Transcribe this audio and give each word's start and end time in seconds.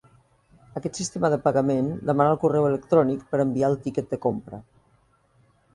Aquest 0.79 0.95
sistema 0.99 1.29
de 1.33 1.37
pagament 1.43 1.91
demana 2.11 2.33
el 2.37 2.41
correu 2.45 2.67
electrònic 2.71 3.29
per 3.35 3.45
enviar 3.45 3.71
el 3.73 3.79
tiquet 3.87 4.13
de 4.15 4.21
compra. 4.27 4.65